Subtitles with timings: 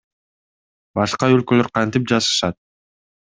[0.99, 2.59] Башка өлкөлөр кантип жашашат?